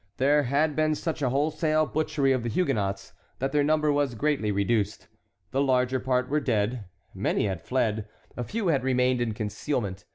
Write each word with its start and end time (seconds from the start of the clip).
There 0.17 0.41
had 0.41 0.75
been 0.75 0.95
such 0.95 1.21
a 1.21 1.29
wholesale 1.29 1.85
butchery 1.85 2.31
of 2.31 2.41
the 2.41 2.49
Huguenots 2.49 3.13
that 3.37 3.51
their 3.51 3.63
number 3.63 3.91
was 3.91 4.15
greatly 4.15 4.51
reduced. 4.51 5.07
The 5.51 5.61
larger 5.61 5.99
part 5.99 6.27
were 6.27 6.39
dead; 6.39 6.85
many 7.13 7.45
had 7.45 7.61
fled; 7.61 8.07
a 8.35 8.43
few 8.43 8.69
had 8.69 8.83
remained 8.83 9.21
in 9.21 9.35
concealment. 9.35 10.05